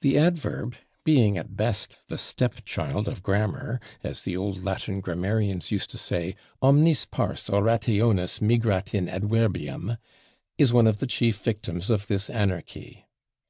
The 0.00 0.16
adverb, 0.16 0.76
being 1.04 1.36
at 1.36 1.56
best 1.58 2.00
the 2.08 2.16
step 2.16 2.64
child 2.64 3.06
of 3.06 3.22
grammar 3.22 3.82
as 4.02 4.22
the 4.22 4.34
old 4.34 4.64
Latin 4.64 5.00
grammarians 5.02 5.70
used 5.70 5.90
to 5.90 5.98
say, 5.98 6.36
"/Omnis 6.62 7.04
pars 7.04 7.48
orationis 7.50 8.40
migrat 8.40 8.94
in 8.94 9.08
adverbium/" 9.08 9.98
is 10.56 10.72
one 10.72 10.86
of 10.86 11.00
the 11.00 11.06
chief 11.06 11.36
victims 11.38 11.90
of 11.90 12.06
this 12.06 12.30
anarchy. 12.30 13.04